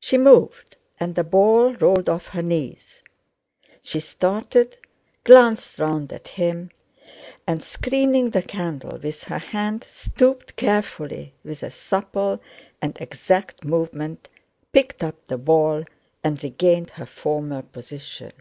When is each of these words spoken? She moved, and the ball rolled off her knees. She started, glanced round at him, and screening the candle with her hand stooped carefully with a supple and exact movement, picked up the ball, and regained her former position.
She 0.00 0.18
moved, 0.18 0.76
and 0.98 1.14
the 1.14 1.22
ball 1.22 1.74
rolled 1.74 2.08
off 2.08 2.26
her 2.34 2.42
knees. 2.42 3.00
She 3.80 4.00
started, 4.00 4.76
glanced 5.22 5.78
round 5.78 6.12
at 6.12 6.26
him, 6.26 6.70
and 7.46 7.62
screening 7.62 8.30
the 8.30 8.42
candle 8.42 8.98
with 8.98 9.22
her 9.22 9.38
hand 9.38 9.84
stooped 9.84 10.56
carefully 10.56 11.34
with 11.44 11.62
a 11.62 11.70
supple 11.70 12.42
and 12.80 13.00
exact 13.00 13.64
movement, 13.64 14.28
picked 14.72 15.04
up 15.04 15.26
the 15.26 15.38
ball, 15.38 15.84
and 16.24 16.42
regained 16.42 16.90
her 16.98 17.06
former 17.06 17.62
position. 17.62 18.32